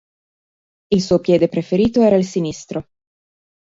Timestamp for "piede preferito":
1.19-2.01